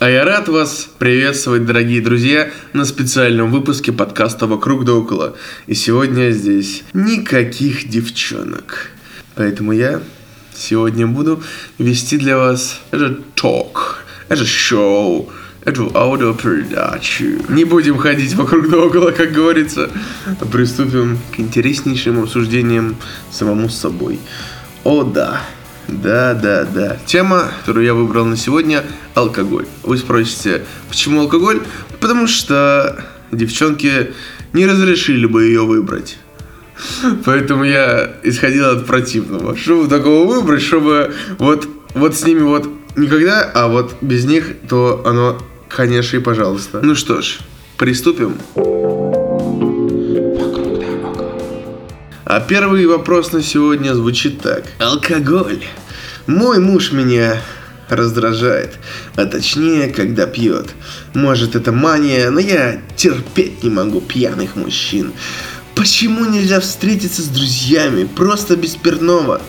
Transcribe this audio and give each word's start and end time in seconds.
А 0.00 0.08
я 0.08 0.24
рад 0.24 0.48
вас 0.48 0.88
приветствовать, 0.98 1.66
дорогие 1.66 2.00
друзья, 2.00 2.50
на 2.72 2.86
специальном 2.86 3.50
выпуске 3.50 3.92
подкаста 3.92 4.46
«Вокруг 4.46 4.86
да 4.86 4.94
около». 4.94 5.36
И 5.66 5.74
сегодня 5.74 6.30
здесь 6.30 6.84
никаких 6.94 7.86
девчонок. 7.86 8.92
Поэтому 9.34 9.72
я 9.72 10.00
сегодня 10.54 11.06
буду 11.06 11.42
вести 11.76 12.16
для 12.16 12.38
вас 12.38 12.80
этот 12.92 13.34
ток, 13.34 14.06
это 14.30 14.46
шоу, 14.46 15.30
эту 15.66 15.94
аудиопередачу. 15.94 17.44
Не 17.50 17.64
будем 17.64 17.98
ходить 17.98 18.34
вокруг 18.36 18.70
да 18.70 18.78
около, 18.78 19.10
как 19.10 19.32
говорится. 19.32 19.90
а 20.24 20.46
Приступим 20.46 21.18
к 21.36 21.40
интереснейшим 21.40 22.22
обсуждениям 22.22 22.96
самому 23.30 23.68
с 23.68 23.76
собой. 23.76 24.18
О 24.82 25.02
да, 25.02 25.42
да, 25.90 26.34
да, 26.34 26.64
да. 26.64 26.96
Тема, 27.06 27.50
которую 27.60 27.84
я 27.84 27.94
выбрал 27.94 28.24
на 28.24 28.36
сегодня– 28.36 28.84
алкоголь. 29.14 29.66
Вы 29.82 29.96
спросите, 29.98 30.62
почему 30.88 31.20
алкоголь? 31.20 31.60
Потому 32.00 32.26
что 32.26 33.04
девчонки 33.32 34.12
не 34.52 34.66
разрешили 34.66 35.26
бы 35.26 35.44
ее 35.44 35.64
выбрать. 35.64 36.18
Поэтому 37.24 37.64
я 37.64 38.14
исходил 38.22 38.70
от 38.70 38.86
противного. 38.86 39.56
Чтобы 39.56 39.88
такого 39.88 40.32
выбрать, 40.32 40.62
чтобы 40.62 41.12
вот, 41.38 41.68
вот 41.94 42.14
с 42.14 42.24
ними 42.24 42.42
вот 42.42 42.68
никогда, 42.96 43.42
а 43.42 43.68
вот 43.68 43.96
без 44.00 44.24
них, 44.24 44.46
то 44.68 45.02
оно, 45.04 45.38
конечно, 45.68 46.16
и 46.16 46.20
пожалуйста. 46.20 46.80
Ну 46.82 46.94
что 46.94 47.20
ж, 47.20 47.38
приступим. 47.76 48.36
А 52.24 52.38
первый 52.38 52.86
вопрос 52.86 53.32
на 53.32 53.42
сегодня 53.42 53.92
звучит 53.92 54.40
так. 54.40 54.64
Алкоголь. 54.78 55.64
Мой 56.30 56.60
муж 56.60 56.92
меня 56.92 57.42
раздражает, 57.88 58.78
а 59.16 59.26
точнее, 59.26 59.88
когда 59.88 60.28
пьет. 60.28 60.68
Может, 61.12 61.56
это 61.56 61.72
мания, 61.72 62.30
но 62.30 62.38
я 62.38 62.80
терпеть 62.94 63.64
не 63.64 63.70
могу 63.70 64.00
пьяных 64.00 64.54
мужчин. 64.54 65.12
Почему 65.74 66.24
нельзя 66.24 66.60
встретиться 66.60 67.22
с 67.22 67.26
друзьями, 67.26 68.04
просто 68.04 68.54
без 68.54 68.74
спиртного? 68.74 69.42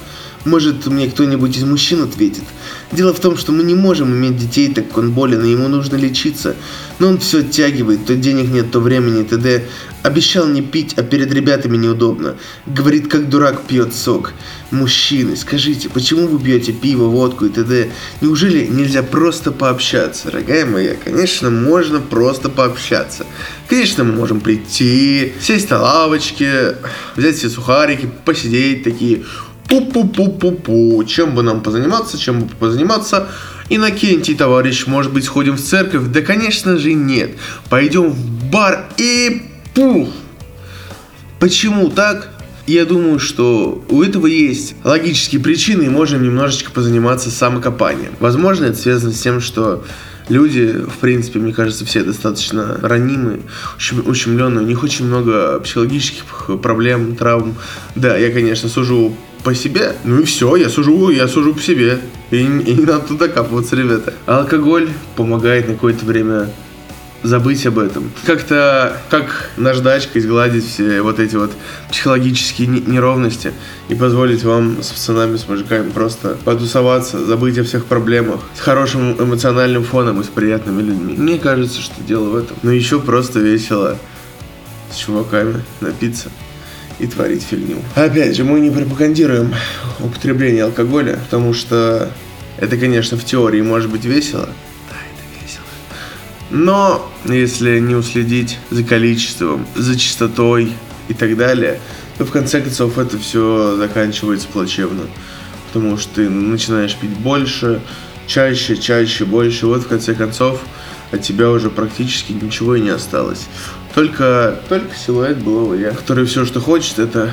Может, 0.43 0.87
мне 0.87 1.07
кто-нибудь 1.07 1.55
из 1.57 1.63
мужчин 1.63 2.03
ответит. 2.03 2.43
Дело 2.91 3.13
в 3.13 3.19
том, 3.19 3.37
что 3.37 3.51
мы 3.51 3.63
не 3.63 3.75
можем 3.75 4.11
иметь 4.11 4.37
детей, 4.37 4.73
так 4.73 4.87
как 4.87 4.97
он 4.97 5.11
болен, 5.11 5.45
и 5.45 5.51
ему 5.51 5.67
нужно 5.67 5.97
лечиться. 5.97 6.55
Но 6.97 7.09
он 7.09 7.19
все 7.19 7.39
оттягивает, 7.39 8.05
то 8.05 8.15
денег 8.15 8.49
нет, 8.49 8.71
то 8.71 8.79
времени, 8.79 9.23
т.д. 9.23 9.63
Обещал 10.01 10.47
не 10.47 10.63
пить, 10.63 10.95
а 10.97 11.03
перед 11.03 11.31
ребятами 11.31 11.77
неудобно. 11.77 12.35
Говорит, 12.65 13.07
как 13.07 13.29
дурак 13.29 13.61
пьет 13.67 13.93
сок. 13.93 14.33
Мужчины, 14.71 15.35
скажите, 15.35 15.89
почему 15.89 16.27
вы 16.27 16.39
пьете 16.39 16.71
пиво, 16.73 17.05
водку 17.05 17.45
и 17.45 17.49
т.д.? 17.49 17.91
Неужели 18.21 18.65
нельзя 18.65 19.03
просто 19.03 19.51
пообщаться? 19.51 20.31
Дорогая 20.31 20.65
моя, 20.65 20.95
конечно, 20.95 21.51
можно 21.51 21.99
просто 21.99 22.49
пообщаться. 22.49 23.27
Конечно, 23.67 24.03
мы 24.03 24.13
можем 24.13 24.41
прийти, 24.41 25.33
сесть 25.39 25.69
на 25.69 25.79
лавочке, 25.79 26.77
взять 27.15 27.37
все 27.37 27.49
сухарики, 27.49 28.09
посидеть 28.25 28.83
такие, 28.83 29.23
пу-пу-пу-пу-пу. 29.71 31.05
Чем 31.05 31.33
бы 31.33 31.43
нам 31.43 31.61
позаниматься, 31.61 32.17
чем 32.17 32.41
бы 32.41 32.55
позаниматься? 32.55 33.29
Иннокентий, 33.69 34.35
товарищ, 34.35 34.85
может 34.85 35.13
быть, 35.13 35.23
сходим 35.23 35.55
в 35.55 35.61
церковь? 35.61 36.07
Да, 36.07 36.21
конечно 36.21 36.77
же, 36.77 36.93
нет. 36.93 37.31
Пойдем 37.69 38.09
в 38.09 38.49
бар 38.51 38.89
и 38.97 39.43
пух. 39.73 40.09
Почему 41.39 41.89
так? 41.89 42.29
Я 42.67 42.85
думаю, 42.85 43.19
что 43.19 43.83
у 43.89 44.03
этого 44.03 44.27
есть 44.27 44.75
логические 44.83 45.41
причины, 45.41 45.83
и 45.83 45.89
можем 45.89 46.21
немножечко 46.21 46.69
позаниматься 46.71 47.31
самокопанием. 47.31 48.13
Возможно, 48.19 48.65
это 48.65 48.77
связано 48.77 49.13
с 49.13 49.19
тем, 49.19 49.41
что 49.41 49.83
люди, 50.29 50.73
в 50.73 50.97
принципе, 50.99 51.39
мне 51.39 51.53
кажется, 51.53 51.85
все 51.85 52.03
достаточно 52.03 52.77
ранимые, 52.81 53.39
ущемленные, 54.05 54.63
у 54.63 54.67
них 54.67 54.83
очень 54.83 55.05
много 55.05 55.59
психологических 55.61 56.61
проблем, 56.61 57.15
травм. 57.15 57.55
Да, 57.95 58.15
я, 58.17 58.31
конечно, 58.31 58.69
сужу 58.69 59.15
по 59.43 59.55
себе, 59.55 59.95
ну 60.03 60.19
и 60.19 60.23
все, 60.23 60.55
я 60.55 60.69
сужу, 60.69 61.09
я 61.09 61.27
сужу 61.27 61.53
по 61.53 61.61
себе. 61.61 61.99
И, 62.31 62.37
и 62.37 62.73
не 62.73 62.85
надо 62.85 63.07
туда 63.07 63.27
капываться, 63.27 63.75
ребята. 63.75 64.13
Алкоголь 64.25 64.89
помогает 65.15 65.67
на 65.67 65.73
какое-то 65.73 66.05
время 66.05 66.49
забыть 67.23 67.65
об 67.65 67.79
этом. 67.79 68.11
Как-то, 68.25 68.97
как 69.09 69.51
наждачка, 69.57 70.19
изгладить 70.19 70.67
все 70.67 71.01
вот 71.01 71.19
эти 71.19 71.35
вот 71.35 71.51
психологические 71.91 72.67
неровности 72.67 73.53
и 73.89 73.95
позволить 73.95 74.43
вам 74.43 74.81
с 74.81 74.87
пацанами, 74.87 75.37
с 75.37 75.47
мужиками 75.47 75.89
просто 75.91 76.37
потусоваться, 76.43 77.23
забыть 77.23 77.57
о 77.57 77.63
всех 77.63 77.85
проблемах, 77.85 78.41
с 78.55 78.59
хорошим 78.59 79.13
эмоциональным 79.21 79.83
фоном 79.83 80.21
и 80.21 80.23
с 80.23 80.27
приятными 80.27 80.81
людьми. 80.81 81.15
Мне 81.17 81.37
кажется, 81.37 81.81
что 81.81 82.01
дело 82.01 82.29
в 82.29 82.35
этом. 82.35 82.57
Но 82.63 82.71
еще 82.71 82.99
просто 82.99 83.39
весело 83.39 83.97
с 84.91 84.95
чуваками 84.95 85.63
напиться 85.79 86.29
и 87.01 87.07
творить 87.07 87.43
фигню. 87.43 87.77
Опять 87.95 88.35
же, 88.35 88.43
мы 88.43 88.59
не 88.59 88.69
пропагандируем 88.69 89.53
употребление 89.99 90.65
алкоголя, 90.65 91.19
потому 91.23 91.53
что 91.53 92.11
это, 92.57 92.77
конечно, 92.77 93.17
в 93.17 93.25
теории 93.25 93.61
может 93.61 93.89
быть 93.89 94.05
весело, 94.05 94.49
но 96.51 97.09
если 97.23 97.79
не 97.79 97.95
уследить 97.95 98.59
за 98.69 98.83
количеством, 98.83 99.65
за 99.75 99.97
частотой 99.97 100.73
и 101.07 101.13
так 101.13 101.37
далее, 101.37 101.79
то 102.17 102.25
в 102.25 102.31
конце 102.31 102.61
концов 102.61 102.97
это 102.97 103.17
все 103.17 103.77
заканчивается 103.77 104.47
плачевно. 104.49 105.03
Потому 105.67 105.97
что 105.97 106.15
ты 106.15 106.29
начинаешь 106.29 106.95
пить 106.97 107.11
больше, 107.11 107.81
чаще, 108.27 108.75
чаще, 108.75 109.23
больше. 109.23 109.65
Вот 109.65 109.83
в 109.83 109.87
конце 109.87 110.13
концов 110.13 110.61
от 111.11 111.21
тебя 111.21 111.49
уже 111.49 111.69
практически 111.69 112.33
ничего 112.33 112.75
и 112.75 112.81
не 112.81 112.89
осталось. 112.89 113.47
Только, 113.95 114.59
только 114.69 114.95
силуэт 114.95 115.37
былого 115.37 115.73
я, 115.73 115.91
который 115.91 116.25
все, 116.25 116.45
что 116.45 116.59
хочет, 116.59 116.99
это 116.99 117.31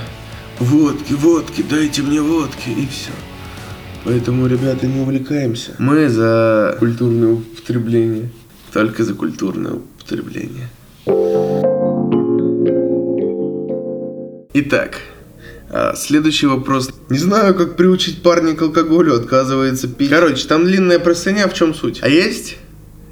водки, 0.58 1.12
водки, 1.12 1.64
дайте 1.69 2.02
мне 2.02 2.20
водки, 2.20 2.69
и 2.69 2.86
все. 2.86 3.10
Поэтому, 4.04 4.46
ребята, 4.46 4.86
не 4.86 5.00
увлекаемся. 5.00 5.72
Мы 5.78 6.08
за 6.08 6.76
культурное 6.78 7.32
употребление 7.34 8.30
только 8.72 9.04
за 9.04 9.14
культурное 9.14 9.72
употребление. 9.72 10.68
Итак, 14.54 15.00
а, 15.70 15.94
следующий 15.94 16.47
вопрос. 16.47 16.91
Не 17.10 17.18
знаю, 17.18 17.54
как 17.54 17.76
приучить 17.76 18.22
парня 18.22 18.54
к 18.54 18.62
алкоголю, 18.62 19.14
отказывается 19.14 19.88
пить. 19.88 20.10
Короче, 20.10 20.47
там 20.47 20.64
длинная 20.64 20.98
простыня, 20.98 21.48
в 21.48 21.54
чем 21.54 21.74
суть? 21.74 22.00
А 22.02 22.08
есть 22.08 22.56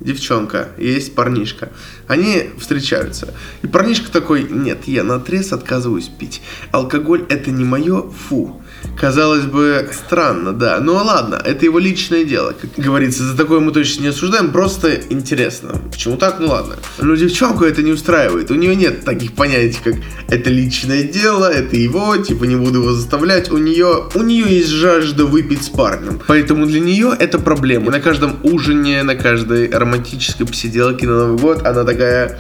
девчонка, 0.01 0.69
есть 0.79 1.15
парнишка. 1.15 1.71
Они 2.07 2.51
встречаются. 2.59 3.35
И 3.63 3.67
парнишка 3.67 4.11
такой, 4.11 4.45
нет, 4.49 4.85
я 4.87 5.03
на 5.03 5.17
отрез 5.17 5.53
отказываюсь 5.53 6.09
пить. 6.09 6.43
Алкоголь 6.71 7.25
это 7.29 7.51
не 7.51 7.65
мое, 7.65 8.03
фу. 8.03 8.61
Казалось 8.99 9.45
бы, 9.45 9.89
странно, 9.93 10.53
да. 10.53 10.79
Ну 10.81 10.95
ладно, 10.95 11.41
это 11.45 11.65
его 11.65 11.79
личное 11.79 12.25
дело. 12.25 12.55
Как 12.59 12.71
говорится, 12.83 13.25
за 13.25 13.37
такое 13.37 13.61
мы 13.61 13.73
точно 13.73 14.03
не 14.03 14.09
осуждаем, 14.09 14.53
просто 14.53 15.01
интересно. 15.11 15.81
Почему 15.91 16.17
так? 16.17 16.39
Ну 16.41 16.49
ладно. 16.49 16.77
Но 16.99 17.15
девчонку 17.15 17.65
это 17.65 17.83
не 17.83 17.93
устраивает. 17.93 18.51
У 18.51 18.55
нее 18.55 18.77
нет 18.77 19.05
таких 19.05 19.33
понятий, 19.33 19.79
как 19.83 19.95
это 20.29 20.51
личное 20.51 21.03
дело, 21.03 21.51
это 21.51 21.77
его, 21.77 22.17
типа 22.17 22.45
не 22.45 22.57
буду 22.57 22.81
его 22.81 22.93
заставлять. 22.93 23.51
У 23.51 23.59
нее, 23.59 24.05
у 24.15 24.23
нее 24.23 24.47
есть 24.49 24.71
жажда 24.71 25.27
выпить 25.27 25.65
с 25.65 25.69
парнем. 25.69 26.21
Поэтому 26.27 26.67
для 26.67 26.81
нее 26.81 27.15
это 27.19 27.39
проблема. 27.39 27.91
На 27.91 28.01
каждом 28.01 28.37
ужине, 28.43 29.03
на 29.03 29.15
каждой 29.15 29.67
романтической 29.87 30.47
посиделке 30.47 31.07
на 31.07 31.27
Новый 31.27 31.39
год 31.39 31.67
она 31.67 31.85
такая, 31.85 32.39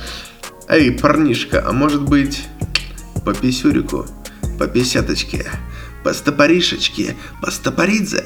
эй, 0.68 0.92
парнишка, 0.92 1.64
а 1.66 1.72
может 1.72 2.02
быть 2.02 2.44
по 3.24 3.34
писюрику, 3.34 4.06
по 4.58 4.66
писяточке? 4.66 5.46
по 6.06 6.12
стопоришечке, 6.14 7.16
по 7.42 7.50
стопоридзе. 7.50 8.24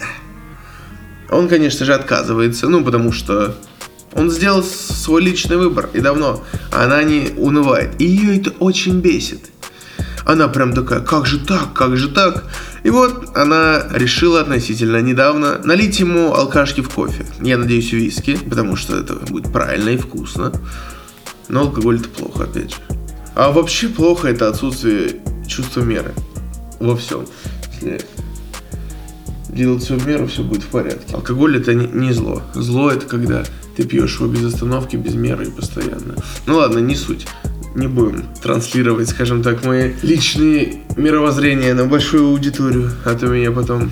Он, 1.31 1.49
конечно 1.49 1.87
же, 1.87 1.95
отказывается, 1.95 2.69
ну, 2.69 2.85
потому 2.85 3.11
что 3.11 3.57
он 4.13 4.31
сделал 4.31 4.63
свой 4.63 5.23
личный 5.23 5.57
выбор, 5.57 5.89
и 5.95 6.01
давно. 6.01 6.45
Она 6.73 7.03
не 7.03 7.31
унывает. 7.39 7.99
И 7.99 8.05
ее 8.05 8.39
это 8.39 8.51
очень 8.59 9.01
бесит. 9.01 9.51
Она 10.25 10.49
прям 10.49 10.73
такая, 10.73 11.01
как 11.01 11.27
же 11.27 11.39
так, 11.39 11.73
как 11.73 11.97
же 11.97 12.09
так? 12.09 12.45
И 12.83 12.91
вот 12.91 13.37
она 13.37 13.85
решила 13.93 14.41
относительно 14.41 15.01
недавно 15.01 15.59
налить 15.65 15.99
ему 16.01 16.35
алкашки 16.35 16.81
в 16.81 16.91
кофе. 16.91 17.27
Я 17.41 17.59
надеюсь, 17.59 17.93
виски, 17.93 18.37
потому 18.37 18.77
что 18.77 18.97
это 18.97 19.15
будет 19.15 19.53
правильно 19.53 19.91
и 19.91 19.97
вкусно. 19.97 20.53
Но 21.49 21.61
алкоголь 21.61 21.99
это 22.01 22.09
плохо, 22.09 22.45
опять 22.45 22.71
же. 22.71 22.77
А 23.35 23.51
вообще 23.51 23.89
плохо 23.89 24.29
это 24.29 24.49
отсутствие 24.49 25.21
чувства 25.47 25.81
меры 25.81 26.13
во 26.79 26.97
всем 26.97 27.27
если 27.81 28.05
делать 29.49 29.83
все 29.83 29.97
в 29.97 30.07
меру, 30.07 30.27
все 30.27 30.43
будет 30.43 30.63
в 30.63 30.69
порядке. 30.69 31.15
Алкоголь 31.15 31.57
это 31.57 31.75
не, 31.75 32.13
зло. 32.13 32.43
Зло 32.55 32.91
это 32.91 33.07
когда 33.07 33.45
ты 33.77 33.85
пьешь 33.85 34.17
его 34.21 34.29
без 34.29 34.45
остановки, 34.45 34.97
без 34.97 35.15
меры 35.15 35.47
и 35.47 35.51
постоянно. 35.51 36.17
Ну 36.47 36.57
ладно, 36.57 36.79
не 36.79 36.95
суть. 36.95 37.27
Не 37.75 37.87
будем 37.87 38.25
транслировать, 38.43 39.09
скажем 39.09 39.43
так, 39.43 39.65
мои 39.65 39.93
личные 40.03 40.83
мировоззрения 40.97 41.73
на 41.75 41.85
большую 41.87 42.27
аудиторию, 42.27 42.91
а 43.05 43.15
то 43.15 43.27
меня 43.27 43.53
потом 43.53 43.91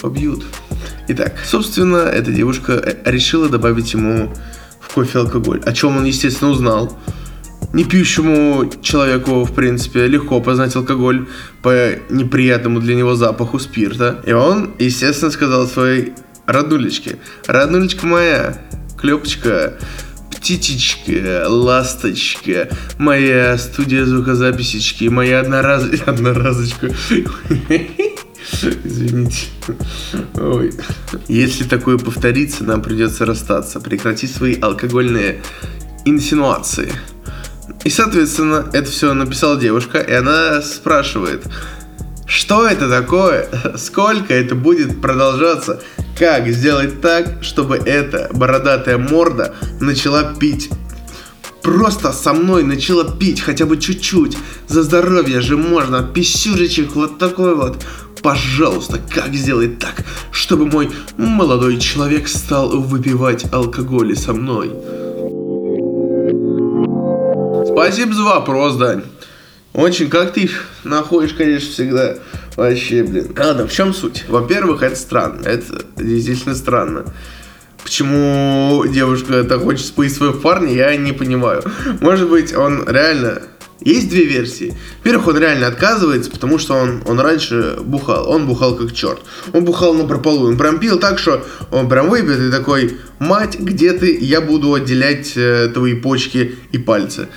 побьют. 0.00 0.44
Итак, 1.08 1.34
собственно, 1.44 1.98
эта 1.98 2.32
девушка 2.32 2.72
э, 2.72 3.10
решила 3.10 3.48
добавить 3.50 3.92
ему 3.92 4.32
в 4.80 4.94
кофе 4.94 5.18
алкоголь, 5.18 5.60
о 5.66 5.72
чем 5.72 5.98
он, 5.98 6.04
естественно, 6.04 6.50
узнал. 6.50 6.98
Не 7.74 7.84
пьющему 7.84 8.70
человеку, 8.80 9.44
в 9.44 9.52
принципе, 9.52 10.06
легко 10.06 10.40
познать 10.40 10.76
алкоголь 10.76 11.26
по 11.60 11.90
неприятному 12.08 12.80
для 12.80 12.94
него 12.94 13.16
запаху 13.16 13.58
спирта. 13.58 14.22
И 14.24 14.32
он, 14.32 14.70
естественно, 14.78 15.30
сказал 15.30 15.66
своей 15.66 16.14
роднулечке, 16.46 17.18
роднулечка 17.46 18.06
моя, 18.06 18.56
клепочка, 18.98 19.74
птичечка, 20.44 21.46
ласточка, 21.48 22.68
моя 22.98 23.56
студия 23.56 24.04
звукозаписечки, 24.04 25.04
моя 25.04 25.40
однораз... 25.40 25.84
одноразочка. 26.06 26.90
Извините. 28.84 29.46
Ой. 30.34 30.74
Если 31.28 31.64
такое 31.64 31.96
повторится, 31.96 32.62
нам 32.62 32.82
придется 32.82 33.24
расстаться. 33.24 33.80
Прекрати 33.80 34.26
свои 34.26 34.60
алкогольные 34.60 35.40
инсинуации. 36.04 36.92
И, 37.84 37.88
соответственно, 37.88 38.66
это 38.74 38.90
все 38.90 39.14
написала 39.14 39.58
девушка, 39.58 39.96
и 39.98 40.12
она 40.12 40.60
спрашивает, 40.60 41.46
что 42.26 42.68
это 42.68 42.90
такое? 42.90 43.48
Сколько 43.78 44.34
это 44.34 44.54
будет 44.54 45.00
продолжаться? 45.00 45.82
Как 46.18 46.46
сделать 46.48 47.00
так, 47.00 47.42
чтобы 47.42 47.76
эта 47.76 48.30
бородатая 48.32 48.98
морда 48.98 49.52
начала 49.80 50.22
пить? 50.22 50.70
Просто 51.60 52.12
со 52.12 52.32
мной 52.32 52.62
начала 52.62 53.04
пить 53.04 53.40
хотя 53.40 53.66
бы 53.66 53.78
чуть-чуть. 53.78 54.36
За 54.68 54.84
здоровье 54.84 55.40
же 55.40 55.56
можно. 55.56 56.04
Писюричек 56.04 56.94
вот 56.94 57.18
такой 57.18 57.56
вот. 57.56 57.84
Пожалуйста, 58.22 59.00
как 59.12 59.34
сделать 59.34 59.80
так, 59.80 60.04
чтобы 60.30 60.66
мой 60.66 60.90
молодой 61.16 61.78
человек 61.78 62.28
стал 62.28 62.68
выпивать 62.68 63.52
алкоголь 63.52 64.16
со 64.16 64.32
мной? 64.32 64.68
Спасибо 67.66 68.14
за 68.14 68.22
вопрос, 68.22 68.76
Дань. 68.76 69.02
Очень 69.72 70.08
как 70.08 70.32
ты 70.32 70.42
их 70.42 70.66
находишь, 70.84 71.34
конечно, 71.34 71.70
всегда. 71.72 72.14
Вообще, 72.56 73.02
блин. 73.02 73.34
Ладно, 73.36 73.66
в 73.66 73.72
чем 73.72 73.92
суть? 73.92 74.24
Во-первых, 74.28 74.82
это 74.82 74.96
странно. 74.96 75.46
Это 75.46 75.84
действительно 75.96 76.54
странно. 76.54 77.04
Почему 77.82 78.84
девушка 78.86 79.44
так 79.44 79.60
хочет 79.62 79.84
спыть 79.84 80.14
своего 80.14 80.34
парня, 80.38 80.72
я 80.72 80.96
не 80.96 81.12
понимаю. 81.12 81.62
Может 82.00 82.30
быть, 82.30 82.54
он 82.54 82.84
реально... 82.88 83.42
Есть 83.80 84.08
две 84.08 84.24
версии. 84.24 84.74
Во-первых, 84.98 85.26
он 85.26 85.38
реально 85.38 85.66
отказывается, 85.66 86.30
потому 86.30 86.58
что 86.58 86.74
он, 86.74 87.02
он 87.04 87.20
раньше 87.20 87.76
бухал. 87.82 88.30
Он 88.30 88.46
бухал 88.46 88.76
как 88.76 88.94
черт. 88.94 89.20
Он 89.52 89.64
бухал 89.64 89.92
на 89.92 90.06
прополу. 90.06 90.48
Он 90.48 90.56
прям 90.56 90.78
пил 90.78 90.98
так, 90.98 91.18
что 91.18 91.44
он 91.70 91.88
прям 91.88 92.08
выпьет 92.08 92.40
и 92.40 92.50
такой, 92.50 92.96
мать, 93.18 93.58
где 93.58 93.92
ты? 93.92 94.16
Я 94.18 94.40
буду 94.40 94.72
отделять 94.72 95.32
э, 95.36 95.68
твои 95.74 95.94
почки 95.94 96.56
и 96.72 96.78
пальцы. 96.78 97.28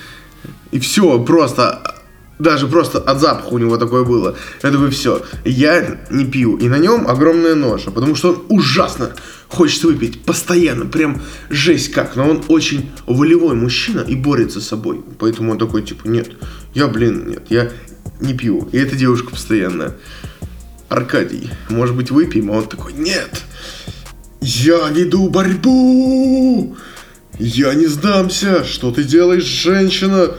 И 0.72 0.80
все, 0.80 1.20
просто 1.20 1.97
даже 2.40 2.68
просто 2.68 3.00
от 3.00 3.20
запаха 3.20 3.48
у 3.48 3.58
него 3.58 3.78
такое 3.78 4.04
было. 4.04 4.36
Это 4.62 4.78
бы 4.78 4.90
все. 4.90 5.24
Я 5.44 6.00
не 6.10 6.26
пью. 6.26 6.58
И 6.58 6.68
на 6.70 6.78
нем 6.78 7.08
огромная 7.08 7.56
ножа, 7.56 7.92
потому 7.92 8.16
что 8.16 8.30
он 8.30 8.46
ужасно 8.50 9.12
хочет 9.48 9.84
выпить. 9.84 10.24
Постоянно. 10.24 10.86
Прям 10.86 11.22
жесть 11.50 11.92
как. 11.92 12.16
Но 12.16 12.30
он 12.30 12.44
очень 12.48 12.92
волевой 13.08 13.56
мужчина 13.56 14.02
и 14.02 14.16
борется 14.16 14.62
с 14.62 14.68
собой. 14.68 15.02
Поэтому 15.20 15.52
он 15.52 15.58
такой, 15.58 15.82
типа, 15.84 16.08
нет, 16.08 16.32
я, 16.74 16.88
блин, 16.88 17.28
нет, 17.28 17.44
я 17.50 17.72
не 18.20 18.34
пью. 18.34 18.70
И 18.72 18.78
эта 18.78 18.96
девушка 18.96 19.32
постоянно. 19.32 19.96
Аркадий, 20.90 21.50
может 21.70 21.96
быть, 21.96 22.12
выпьем? 22.12 22.52
А 22.52 22.56
он 22.56 22.68
такой, 22.68 22.94
нет, 22.94 23.44
я 24.40 24.90
веду 24.90 25.30
борьбу. 25.30 26.78
Я 27.40 27.74
не 27.74 27.88
сдамся. 27.88 28.64
Что 28.64 28.92
ты 28.92 29.04
делаешь, 29.04 29.44
женщина? 29.44 30.32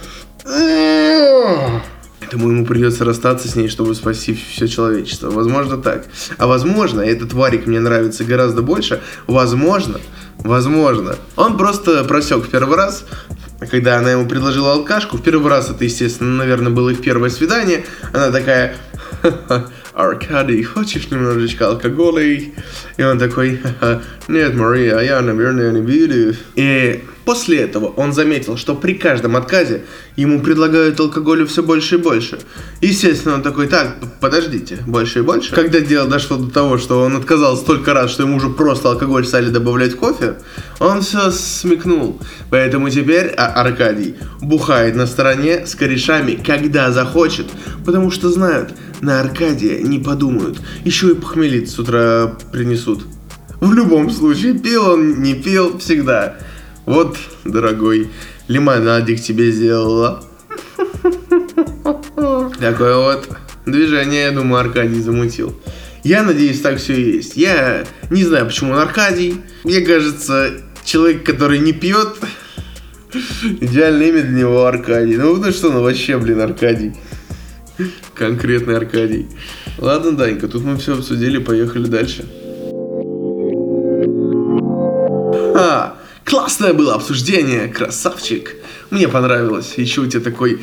Поэтому 2.29 2.51
ему 2.51 2.67
придется 2.67 3.07
расстаться 3.07 3.49
с 3.49 3.57
ней, 3.57 3.69
чтобы 3.69 3.95
спасти 3.95 4.35
все 4.35 4.69
человечество. 4.69 5.31
Возможно 5.31 5.79
так. 5.79 6.05
А 6.37 6.47
возможно, 6.47 7.01
этот 7.01 7.33
варик 7.33 7.67
мне 7.67 7.81
нравится 7.81 8.23
гораздо 8.23 8.61
больше. 8.61 9.01
Возможно, 9.27 9.99
возможно. 10.37 11.17
Он 11.37 11.57
просто 11.57 12.05
просек 12.05 12.45
в 12.45 12.51
первый 12.51 12.77
раз, 12.77 13.07
когда 13.71 13.97
она 13.97 14.11
ему 14.11 14.29
предложила 14.29 14.75
алкашку. 14.75 15.17
В 15.17 15.23
первый 15.23 15.49
раз 15.49 15.71
это, 15.71 15.85
естественно, 15.85 16.37
наверное, 16.37 16.71
было 16.71 16.91
их 16.91 17.01
первое 17.01 17.31
свидание. 17.31 17.87
Она 18.13 18.31
такая, 18.31 18.77
Аркадий, 19.95 20.63
хочешь 20.65 21.11
немножечко 21.11 21.69
алкоголя? 21.69 22.25
И 22.25 23.03
он 23.03 23.19
такой, 23.19 23.59
нет, 24.29 24.55
Мария, 24.55 24.99
я, 25.01 25.23
наверное, 25.23 25.73
не 25.73 25.81
буду. 25.81 26.37
И 26.57 27.05
После 27.29 27.59
этого 27.59 27.89
он 27.89 28.15
заметил, 28.15 28.57
что 28.57 28.75
при 28.75 28.95
каждом 28.95 29.37
отказе 29.37 29.85
ему 30.17 30.41
предлагают 30.41 30.99
алкоголя 30.99 31.45
все 31.45 31.63
больше 31.63 31.97
и 31.97 31.99
больше. 31.99 32.39
Естественно, 32.81 33.35
он 33.35 33.43
такой, 33.43 33.67
так, 33.67 33.99
подождите, 34.19 34.79
больше 34.87 35.19
и 35.19 35.23
больше. 35.23 35.55
Когда 35.55 35.81
дело 35.81 36.09
дошло 36.09 36.39
до 36.39 36.51
того, 36.51 36.79
что 36.79 37.03
он 37.03 37.17
отказался 37.17 37.61
столько 37.61 37.93
раз, 37.93 38.13
что 38.13 38.23
ему 38.23 38.37
уже 38.37 38.49
просто 38.49 38.89
алкоголь 38.89 39.27
стали 39.27 39.51
добавлять 39.51 39.95
кофе, 39.95 40.37
он 40.79 41.03
все 41.03 41.31
смекнул. 41.31 42.19
Поэтому 42.49 42.89
теперь 42.89 43.27
а 43.37 43.49
Аркадий 43.61 44.15
бухает 44.41 44.97
на 44.97 45.07
стороне 45.07 45.67
с 45.67 45.75
корешами, 45.75 46.33
когда 46.33 46.93
захочет, 46.93 47.49
потому 47.85 48.11
что 48.11 48.31
знают, 48.31 48.73
на 49.03 49.21
Аркадия 49.21 49.83
не 49.83 49.99
подумают, 49.99 50.63
еще 50.83 51.11
и 51.11 51.15
похмелиться 51.15 51.75
с 51.75 51.79
утра 51.79 52.39
принесут. 52.53 53.05
В 53.61 53.73
любом 53.75 54.09
случае, 54.09 54.55
пил 54.55 54.93
он, 54.93 55.21
не 55.21 55.35
пил, 55.35 55.79
всегда. 55.79 56.39
Вот, 56.89 57.19
дорогой, 57.45 58.09
лимонадик 58.49 59.21
тебе 59.21 59.53
сделала. 59.53 60.25
Такое 62.59 62.97
вот 62.97 63.29
движение, 63.67 64.23
я 64.23 64.31
думаю, 64.31 64.61
Аркадий 64.61 64.99
замутил. 65.03 65.55
Я 66.03 66.23
надеюсь, 66.23 66.63
так 66.63 66.79
все 66.79 66.95
и 66.95 67.17
есть. 67.17 67.37
Я 67.37 67.85
не 68.09 68.25
знаю, 68.25 68.47
почему 68.47 68.73
он 68.73 68.79
Аркадий. 68.79 69.43
Мне 69.65 69.83
кажется, 69.83 70.63
человек, 70.83 71.25
который 71.25 71.59
не 71.59 71.75
пьет, 71.75 72.17
идеальное 73.61 74.09
имя 74.09 74.23
для 74.23 74.39
него 74.39 74.65
Аркадий. 74.65 75.19
Ну, 75.19 75.37
ну 75.37 75.53
что, 75.53 75.71
ну 75.71 75.83
вообще, 75.83 76.17
блин, 76.17 76.41
Аркадий. 76.41 76.95
Конкретный 78.15 78.79
Аркадий. 78.79 79.29
Ладно, 79.77 80.13
Данька, 80.13 80.49
тут 80.49 80.65
мы 80.65 80.79
все 80.79 80.95
обсудили, 80.95 81.37
поехали 81.37 81.87
дальше. 81.87 82.25
А, 85.55 85.98
Классное 86.29 86.75
было 86.75 86.95
обсуждение, 86.95 87.69
красавчик. 87.69 88.55
Мне 88.91 89.09
понравилось. 89.09 89.75
Еще 89.79 90.03
у 90.03 90.07
тебя 90.07 90.21
такой 90.21 90.61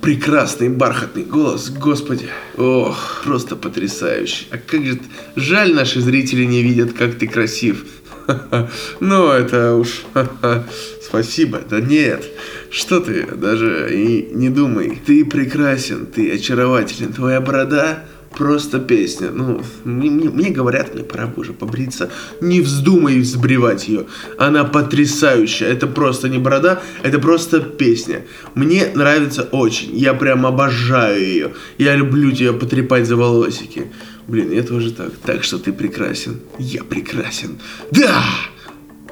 прекрасный 0.00 0.68
бархатный 0.68 1.24
голос, 1.24 1.70
господи. 1.70 2.28
Ох, 2.56 3.22
просто 3.24 3.56
потрясающий. 3.56 4.46
А 4.52 4.58
как 4.58 4.84
же 4.84 5.00
жаль, 5.34 5.74
наши 5.74 6.00
зрители 6.00 6.44
не 6.44 6.62
видят, 6.62 6.92
как 6.92 7.16
ты 7.16 7.26
красив. 7.26 7.84
Ну, 9.00 9.28
это 9.30 9.74
уж... 9.74 10.02
Спасибо. 11.02 11.62
Да 11.68 11.80
нет. 11.80 12.24
Что 12.70 13.00
ты, 13.00 13.26
даже 13.26 13.88
и 13.92 14.28
не 14.32 14.50
думай. 14.50 15.02
Ты 15.04 15.24
прекрасен, 15.24 16.06
ты 16.06 16.30
очарователен. 16.32 17.12
Твоя 17.12 17.40
борода 17.40 18.04
просто 18.36 18.78
песня. 18.78 19.30
Ну, 19.30 19.62
мне, 19.84 20.10
мне 20.10 20.50
говорят, 20.50 20.94
мне 20.94 21.04
пора 21.04 21.32
уже 21.36 21.52
побриться. 21.52 22.10
Не 22.40 22.60
вздумай 22.60 23.20
взбривать 23.20 23.88
ее. 23.88 24.06
Она 24.38 24.64
потрясающая. 24.64 25.68
Это 25.68 25.86
просто 25.86 26.28
не 26.28 26.38
борода, 26.38 26.80
это 27.02 27.18
просто 27.18 27.60
песня. 27.60 28.24
Мне 28.54 28.86
нравится 28.94 29.42
очень. 29.42 29.96
Я 29.96 30.14
прям 30.14 30.46
обожаю 30.46 31.20
ее. 31.20 31.54
Я 31.78 31.96
люблю 31.96 32.32
тебя 32.32 32.52
потрепать 32.52 33.06
за 33.06 33.16
волосики. 33.16 33.90
Блин, 34.26 34.52
я 34.52 34.62
тоже 34.62 34.92
так. 34.92 35.12
Так 35.24 35.42
что 35.44 35.58
ты 35.58 35.72
прекрасен. 35.72 36.40
Я 36.58 36.84
прекрасен. 36.84 37.58
Да! 37.90 38.22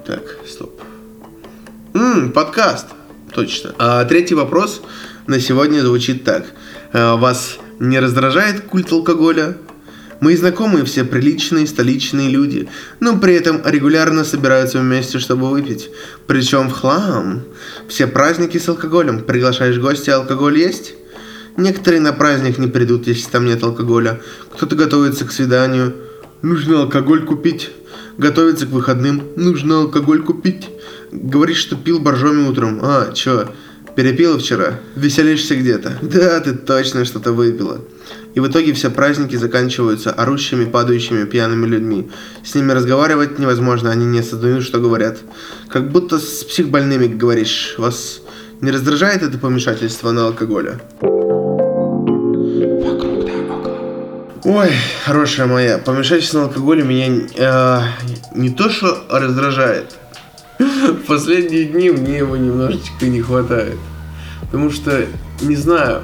Так, 0.07 0.23
стоп. 0.47 0.81
Ммм, 1.95 2.33
подкаст. 2.33 2.87
Точно. 3.33 3.75
А 3.79 4.05
третий 4.05 4.35
вопрос 4.35 4.83
на 5.27 5.41
сегодня 5.41 5.81
звучит 5.81 6.25
так. 6.25 6.47
А, 6.93 7.17
вас 7.17 7.59
не 7.79 7.99
раздражает 8.01 8.63
культ 8.63 8.93
алкоголя? 8.93 9.57
Мои 10.21 10.35
знакомые 10.35 10.85
все 10.87 11.05
приличные 11.05 11.67
столичные 11.67 12.31
люди, 12.31 12.69
но 13.01 13.19
при 13.19 13.35
этом 13.35 13.61
регулярно 13.65 14.25
собираются 14.25 14.79
вместе, 14.79 15.19
чтобы 15.19 15.51
выпить. 15.51 15.91
Причем 16.27 16.71
в 16.71 16.73
хлам. 16.73 17.43
Все 17.89 18.07
праздники 18.07 18.57
с 18.57 18.69
алкоголем. 18.69 19.25
Приглашаешь 19.25 19.79
гостя, 19.79 20.17
алкоголь 20.17 20.59
есть? 20.59 20.95
Некоторые 21.59 22.01
на 22.01 22.13
праздник 22.13 22.59
не 22.59 22.67
придут, 22.67 23.07
если 23.07 23.31
там 23.31 23.45
нет 23.45 23.63
алкоголя. 23.63 24.21
Кто-то 24.55 24.75
готовится 24.75 25.27
к 25.27 25.33
свиданию. 25.33 25.95
Нужно 26.41 26.83
алкоголь 26.83 27.25
купить. 27.25 27.71
Готовится 28.17 28.67
к 28.67 28.71
выходным. 28.71 29.23
Нужно 29.37 29.81
алкоголь 29.81 30.23
купить. 30.23 30.71
Говорит, 31.13 31.57
что 31.57 31.77
пил 31.77 31.99
боржоми 31.99 32.49
утром. 32.49 32.81
А, 32.83 33.13
чё? 33.13 33.49
Перепила 33.97 34.39
вчера? 34.39 34.81
Веселишься 34.95 35.57
где-то? 35.57 35.97
Да, 36.03 36.39
ты 36.41 36.53
точно 36.53 37.07
что-то 37.07 37.33
выпила. 37.33 37.81
И 38.35 38.41
в 38.41 38.47
итоге 38.47 38.75
все 38.75 38.91
праздники 38.91 39.37
заканчиваются 39.37 40.13
орущими, 40.13 40.67
падающими, 40.67 41.25
пьяными 41.25 41.67
людьми. 41.67 42.11
С 42.45 42.55
ними 42.55 42.73
разговаривать 42.73 43.39
невозможно, 43.39 43.91
они 43.91 44.05
не 44.05 44.19
осознают, 44.19 44.65
что 44.65 44.81
говорят. 44.81 45.17
Как 45.71 45.91
будто 45.91 46.19
с 46.19 46.45
психбольными 46.45 47.07
говоришь. 47.07 47.75
Вас 47.79 48.21
не 48.61 48.71
раздражает 48.71 49.23
это 49.23 49.39
помешательство 49.39 50.11
на 50.11 50.27
алкоголе? 50.27 50.79
Ой, 54.45 54.71
хорошая 55.07 55.47
моя, 55.47 55.79
помешательство 55.79 56.41
на 56.41 56.45
алкоголе 56.45 56.83
меня 56.83 57.27
э, 57.35 57.81
не 58.35 58.51
то 58.51 58.69
что 58.69 59.05
раздражает. 59.09 59.97
В 60.59 61.07
последние 61.07 61.65
дни 61.65 61.91
мне 61.91 62.19
его 62.19 62.37
немножечко 62.37 63.07
не 63.07 63.21
хватает. 63.21 63.79
Потому 64.41 64.71
что, 64.71 65.07
не 65.43 65.57
знаю, 65.57 66.03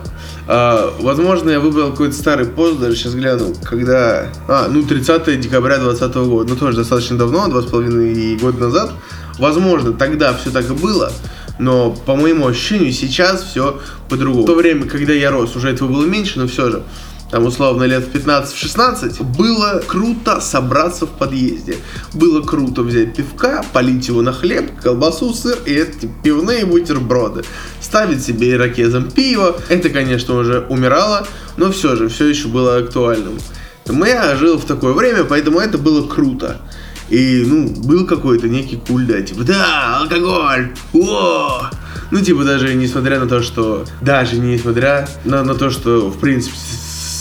э, 0.49 0.91
возможно, 1.01 1.51
я 1.51 1.61
выбрал 1.61 1.91
какой-то 1.91 2.15
старый 2.15 2.47
пост, 2.47 2.81
даже 2.81 2.97
сейчас 2.97 3.15
гляну, 3.15 3.55
когда... 3.63 4.29
А, 4.49 4.69
ну, 4.69 4.83
30 4.83 5.41
декабря 5.41 5.79
2020 5.79 6.17
года, 6.29 6.51
ну, 6.51 6.57
тоже 6.57 6.77
достаточно 6.77 7.17
давно, 7.17 7.49
два 7.49 7.63
с 7.63 7.67
половиной 7.67 8.37
года 8.37 8.59
назад. 8.59 8.93
Возможно, 9.39 9.93
тогда 9.93 10.35
все 10.35 10.51
так 10.51 10.69
и 10.69 10.75
было, 10.75 11.13
но 11.59 11.93
по 11.93 12.17
моему 12.17 12.47
ощущению 12.47 12.93
сейчас 12.93 13.43
все 13.43 13.81
по-другому. 14.09 14.43
В 14.43 14.47
то 14.47 14.55
время, 14.55 14.87
когда 14.87 15.13
я 15.13 15.31
рос, 15.31 15.57
уже 15.57 15.71
этого 15.71 15.89
было 15.89 16.05
меньше, 16.05 16.39
но 16.39 16.47
все 16.47 16.71
же 16.71 16.83
там 17.33 17.47
условно 17.47 17.85
лет 17.85 18.05
в 18.05 18.15
15-16, 18.15 19.23
было 19.39 19.83
круто 19.87 20.39
собраться 20.43 21.07
в 21.07 21.13
подъезде. 21.13 21.77
Было 22.13 22.43
круто 22.43 22.83
взять 22.83 23.17
пивка, 23.17 23.65
полить 23.73 24.07
его 24.07 24.21
на 24.21 24.35
хлеб, 24.35 24.79
колбасу, 24.83 25.33
сыр 25.33 25.57
и 25.65 25.73
эти 25.73 26.11
пивные 26.23 26.67
бутерброды. 26.67 27.43
Ставить 27.81 28.23
себе 28.23 28.53
ирокезом 28.53 29.11
пиво. 29.11 29.57
Это, 29.71 29.89
конечно, 29.89 30.37
уже 30.37 30.67
умирало, 30.69 31.27
но 31.57 31.73
все 31.73 31.97
же, 31.97 32.11
все 32.11 32.27
еще 32.27 32.49
было 32.49 32.77
актуальным. 32.77 33.39
Я 33.87 34.37
жил 34.37 34.59
в 34.59 34.67
такое 34.67 34.93
время, 34.93 35.25
поэтому 35.25 35.59
это 35.59 35.79
было 35.79 36.07
круто. 36.07 36.61
И, 37.09 37.45
ну, 37.47 37.67
был 37.69 38.07
какой-то 38.07 38.47
некий 38.47 38.77
куль, 38.77 39.07
да, 39.07 39.23
типа, 39.23 39.43
да, 39.45 40.01
алкоголь, 40.01 40.75
о! 40.93 41.63
Ну, 42.11 42.21
типа, 42.21 42.45
даже 42.45 42.75
несмотря 42.75 43.19
на 43.19 43.27
то, 43.27 43.41
что, 43.43 43.87
даже 44.03 44.37
несмотря 44.37 45.09
на, 45.25 45.43
на 45.43 45.55
то, 45.55 45.71
что, 45.71 46.11
в 46.11 46.21
принципе, 46.21 46.57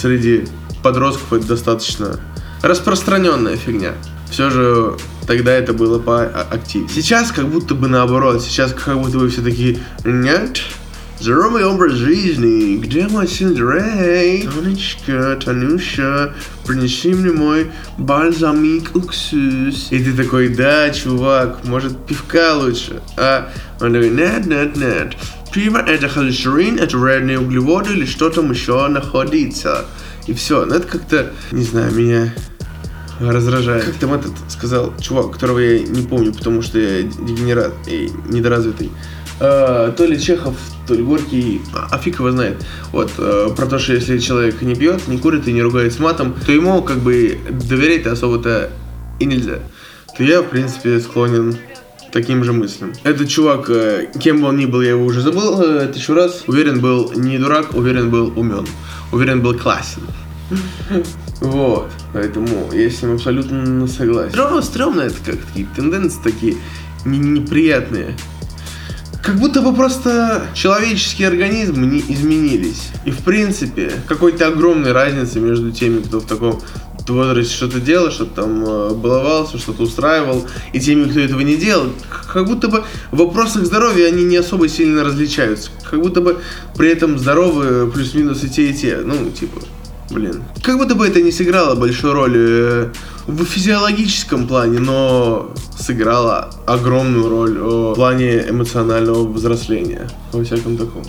среди 0.01 0.45
подростков 0.81 1.31
это 1.33 1.47
достаточно 1.47 2.19
распространенная 2.63 3.55
фигня. 3.55 3.93
Все 4.29 4.49
же 4.49 4.97
тогда 5.27 5.51
это 5.51 5.73
было 5.73 5.99
по 5.99 6.23
активнее. 6.23 6.89
Сейчас 6.89 7.31
как 7.31 7.47
будто 7.47 7.75
бы 7.75 7.87
наоборот. 7.87 8.41
Сейчас 8.41 8.73
как 8.73 8.99
будто 8.99 9.19
бы 9.19 9.29
все 9.29 9.41
такие, 9.41 9.79
нет, 10.05 10.61
Здоровый 11.21 11.63
образ 11.65 11.93
жизни. 11.93 12.77
Где 12.77 13.07
мой 13.07 13.27
Синдрей? 13.27 14.47
Тонечка, 14.47 15.37
Танюша, 15.45 16.33
принеси 16.65 17.13
мне 17.13 17.31
мой 17.31 17.69
бальзамик 17.99 18.95
уксус. 18.95 19.91
И 19.91 20.03
ты 20.03 20.13
такой, 20.13 20.49
да, 20.49 20.89
чувак, 20.89 21.63
может 21.63 21.95
пивка 22.07 22.55
лучше? 22.55 23.03
А 23.17 23.51
он 23.79 23.93
такой, 23.93 24.09
нет, 24.09 24.47
нет, 24.47 24.75
нет. 24.75 25.15
Пиво 25.51 25.79
это 25.79 26.07
холестерин, 26.07 26.77
это 26.79 26.97
вредные 26.97 27.39
углеводы 27.39 27.91
или 27.93 28.05
что 28.05 28.29
там 28.29 28.51
еще 28.51 28.87
находится. 28.87 29.85
И 30.27 30.33
все. 30.33 30.65
Ну 30.65 30.75
это 30.75 30.87
как-то, 30.87 31.31
не 31.51 31.63
знаю, 31.63 31.93
меня 31.93 32.33
раздражает. 33.19 33.83
Как 33.83 33.95
там 33.95 34.13
этот 34.13 34.31
сказал 34.49 34.93
чувак, 34.99 35.31
которого 35.31 35.59
я 35.59 35.79
не 35.79 36.07
помню, 36.07 36.33
потому 36.33 36.61
что 36.61 36.79
я 36.79 37.03
дегенерат 37.03 37.73
и 37.87 38.09
недоразвитый. 38.29 38.91
А, 39.39 39.91
то 39.91 40.05
ли 40.05 40.19
Чехов, 40.21 40.55
то 40.87 40.93
ли 40.93 41.03
Горький, 41.03 41.61
а, 41.73 41.87
а 41.91 41.97
фиг 41.97 42.19
его 42.19 42.31
знает. 42.31 42.63
Вот, 42.91 43.11
а, 43.17 43.49
про 43.49 43.65
то, 43.65 43.79
что 43.79 43.93
если 43.93 44.19
человек 44.19 44.61
не 44.61 44.75
пьет, 44.75 45.07
не 45.07 45.17
курит 45.17 45.47
и 45.47 45.51
не 45.51 45.61
ругается 45.61 46.01
матом, 46.01 46.33
то 46.45 46.51
ему 46.51 46.81
как 46.83 46.99
бы 46.99 47.39
доверять 47.49 48.05
особо-то 48.05 48.69
и 49.19 49.25
нельзя. 49.25 49.59
То 50.15 50.23
я, 50.23 50.41
в 50.41 50.49
принципе, 50.49 50.99
склонен 50.99 51.57
таким 52.11 52.43
же 52.43 52.53
мыслям. 52.53 52.93
Этот 53.03 53.29
чувак, 53.29 53.69
э, 53.69 54.07
кем 54.19 54.41
бы 54.41 54.47
он 54.47 54.57
ни 54.57 54.65
был, 54.65 54.81
я 54.81 54.91
его 54.91 55.05
уже 55.05 55.21
забыл 55.21 55.61
э, 55.61 55.87
тысячу 55.87 56.13
раз, 56.13 56.43
уверен 56.47 56.79
был 56.79 57.11
не 57.15 57.37
дурак, 57.37 57.73
уверен 57.73 58.09
был 58.09 58.33
умен, 58.35 58.67
уверен 59.11 59.41
был 59.41 59.57
классен. 59.57 60.01
Вот, 61.41 61.89
поэтому 62.13 62.71
я 62.71 62.87
с 62.87 63.01
ним 63.01 63.15
абсолютно 63.15 63.87
согласен. 63.87 64.29
Стрёмно, 64.29 64.61
стрёмно 64.61 65.01
это 65.01 65.15
как 65.25 65.37
такие 65.37 65.65
тенденции 65.75 66.19
такие 66.23 66.57
неприятные. 67.03 68.15
Как 69.23 69.39
будто 69.39 69.61
бы 69.61 69.73
просто 69.73 70.43
человеческие 70.53 71.29
организмы 71.29 71.87
не 71.87 71.99
изменились. 71.99 72.89
И 73.05 73.11
в 73.11 73.19
принципе, 73.19 73.91
какой-то 74.07 74.47
огромной 74.47 74.91
разницы 74.91 75.39
между 75.39 75.71
теми, 75.71 76.01
кто 76.01 76.19
в 76.19 76.25
таком 76.25 76.61
возрасте 77.09 77.53
что-то 77.53 77.79
делал, 77.79 78.11
что-то 78.11 78.43
там 78.43 78.63
э, 78.65 78.89
баловался, 78.93 79.57
что-то 79.57 79.83
устраивал, 79.83 80.45
и 80.73 80.79
теми, 80.79 81.09
кто 81.09 81.19
этого 81.19 81.41
не 81.41 81.55
делал, 81.55 81.87
как 82.31 82.45
будто 82.45 82.67
бы 82.67 82.83
в 83.11 83.17
вопросах 83.17 83.65
здоровья 83.65 84.07
они 84.07 84.23
не 84.23 84.37
особо 84.37 84.67
сильно 84.67 85.03
различаются. 85.03 85.71
Как 85.89 85.99
будто 86.01 86.21
бы 86.21 86.37
при 86.75 86.89
этом 86.89 87.17
здоровы 87.17 87.89
плюс-минус 87.91 88.43
и 88.43 88.49
те, 88.49 88.69
и 88.69 88.73
те. 88.73 88.97
Ну, 89.03 89.29
типа, 89.31 89.61
блин. 90.09 90.43
Как 90.63 90.77
будто 90.77 90.95
бы 90.95 91.07
это 91.07 91.21
не 91.21 91.31
сыграло 91.31 91.75
большую 91.75 92.13
роль 92.13 92.35
э, 92.35 92.91
в 93.27 93.43
физиологическом 93.45 94.47
плане, 94.47 94.79
но 94.79 95.53
сыграло 95.77 96.51
огромную 96.65 97.29
роль 97.29 97.57
в 97.57 97.93
плане 97.95 98.49
эмоционального 98.49 99.27
взросления. 99.27 100.09
Во 100.31 100.43
всяком 100.43 100.77
таком. 100.77 101.03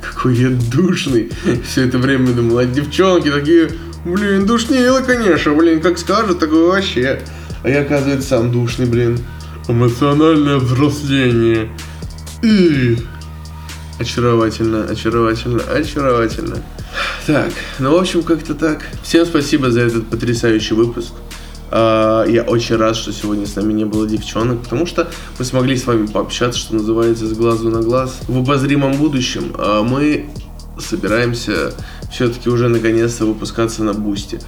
Какой 0.00 0.36
я 0.36 0.50
душный. 0.50 1.30
Все 1.64 1.86
это 1.86 1.98
время 1.98 2.32
думал, 2.32 2.58
а 2.58 2.66
девчонки 2.66 3.30
такие 3.30 3.70
Блин, 4.04 4.46
душнило, 4.46 5.00
конечно, 5.00 5.54
блин, 5.54 5.80
как 5.80 5.98
скажут, 5.98 6.38
такое 6.38 6.66
вообще. 6.68 7.20
А 7.62 7.68
я, 7.68 7.82
оказывается, 7.82 8.28
сам 8.28 8.50
душный, 8.50 8.86
блин. 8.86 9.18
Эмоциональное 9.68 10.56
взросление. 10.56 11.70
И... 12.42 12.96
Очаровательно, 13.98 14.84
очаровательно, 14.84 15.60
очаровательно. 15.62 16.56
Так, 17.26 17.52
ну, 17.78 17.92
в 17.92 18.00
общем, 18.00 18.22
как-то 18.22 18.54
так. 18.54 18.82
Всем 19.02 19.26
спасибо 19.26 19.70
за 19.70 19.82
этот 19.82 20.06
потрясающий 20.08 20.74
выпуск. 20.74 21.12
Uh, 21.70 22.28
я 22.28 22.42
очень 22.42 22.76
рад, 22.76 22.96
что 22.96 23.12
сегодня 23.12 23.46
с 23.46 23.54
нами 23.54 23.72
не 23.72 23.84
было 23.84 24.08
девчонок, 24.08 24.62
потому 24.62 24.86
что 24.86 25.08
мы 25.38 25.44
смогли 25.44 25.76
с 25.76 25.86
вами 25.86 26.06
пообщаться, 26.06 26.58
что 26.58 26.74
называется, 26.74 27.26
с 27.26 27.32
глазу 27.32 27.70
на 27.70 27.80
глаз. 27.80 28.18
В 28.26 28.38
обозримом 28.38 28.94
будущем 28.94 29.52
uh, 29.52 29.84
мы 29.84 30.30
собираемся 30.80 31.74
все-таки 32.10 32.48
уже 32.48 32.68
наконец-то 32.68 33.26
выпускаться 33.26 33.84
на 33.84 33.94
бусте. 33.94 34.40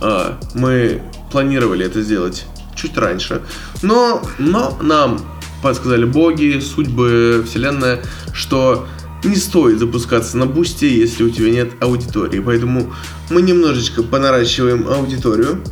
А, 0.00 0.38
мы 0.54 1.02
планировали 1.30 1.84
это 1.84 2.02
сделать 2.02 2.44
чуть 2.74 2.96
раньше, 2.96 3.42
но, 3.82 4.22
но 4.38 4.76
нам 4.82 5.20
подсказали 5.62 6.04
боги, 6.04 6.60
судьбы, 6.60 7.44
вселенная, 7.46 8.00
что 8.32 8.86
не 9.24 9.36
стоит 9.36 9.78
запускаться 9.78 10.36
на 10.36 10.46
бусте, 10.46 10.94
если 10.94 11.24
у 11.24 11.30
тебя 11.30 11.50
нет 11.50 11.72
аудитории. 11.80 12.40
Поэтому 12.40 12.92
мы 13.30 13.42
немножечко 13.42 14.02
понаращиваем 14.02 14.86
аудиторию. 14.88 15.62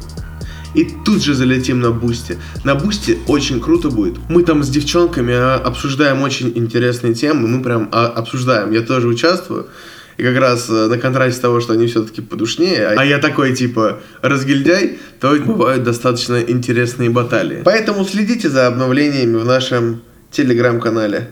И 0.74 0.90
тут 1.04 1.22
же 1.22 1.34
залетим 1.34 1.80
на 1.80 1.92
бусте. 1.92 2.36
На 2.64 2.74
бусте 2.74 3.18
очень 3.28 3.60
круто 3.60 3.90
будет. 3.90 4.16
Мы 4.28 4.42
там 4.42 4.64
с 4.64 4.68
девчонками 4.68 5.32
а, 5.32 5.54
обсуждаем 5.54 6.22
очень 6.22 6.50
интересные 6.52 7.14
темы. 7.14 7.46
Мы 7.46 7.62
прям 7.62 7.88
а, 7.92 8.06
обсуждаем. 8.06 8.72
Я 8.72 8.80
тоже 8.80 9.06
участвую. 9.06 9.68
И 10.16 10.22
как 10.22 10.36
раз 10.36 10.68
э, 10.68 10.86
на 10.86 10.98
контрасте 10.98 11.40
того, 11.40 11.60
что 11.60 11.72
они 11.72 11.86
все-таки 11.86 12.20
подушнее, 12.20 12.86
а 12.86 13.04
я 13.04 13.18
такой 13.18 13.54
типа 13.54 14.00
разгильдяй, 14.22 14.98
то 15.20 15.34
бывают 15.36 15.82
достаточно 15.82 16.40
интересные 16.40 17.10
баталии. 17.10 17.62
Поэтому 17.64 18.04
следите 18.04 18.48
за 18.48 18.66
обновлениями 18.66 19.36
в 19.36 19.44
нашем 19.44 20.02
телеграм-канале. 20.30 21.30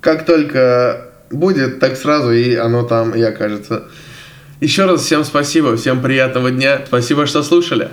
Как 0.00 0.26
только 0.26 1.08
будет, 1.30 1.80
так 1.80 1.96
сразу 1.96 2.32
и 2.32 2.54
оно 2.54 2.84
там 2.84 3.14
и 3.14 3.22
окажется. 3.22 3.84
Еще 4.60 4.86
раз 4.86 5.02
всем 5.02 5.24
спасибо, 5.24 5.76
всем 5.76 6.02
приятного 6.02 6.50
дня, 6.50 6.82
спасибо, 6.86 7.26
что 7.26 7.42
слушали. 7.42 7.90